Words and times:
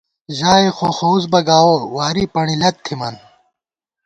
ژائے 0.37 0.67
خوخوُس 0.77 1.23
بہ 1.31 1.39
گاوَہ، 1.47 1.77
واری 1.95 2.25
پݨی 2.33 2.55
لت 2.61 2.75
تھمان 2.85 3.15